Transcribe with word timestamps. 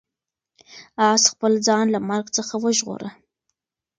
آس 1.09 1.23
خپل 1.31 1.53
ځان 1.67 1.85
له 1.95 1.99
مرګ 2.09 2.25
څخه 2.37 2.53
وژغوره. 2.63 3.09